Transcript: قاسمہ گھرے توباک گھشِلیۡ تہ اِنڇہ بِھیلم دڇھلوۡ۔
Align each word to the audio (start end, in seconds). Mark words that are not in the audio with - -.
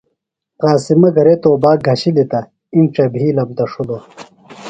قاسمہ 0.61 1.09
گھرے 1.15 1.35
توباک 1.43 1.79
گھشِلیۡ 1.87 2.27
تہ 2.31 2.39
اِنڇہ 2.75 3.05
بِھیلم 3.13 3.49
دڇھلوۡ۔ 3.57 4.03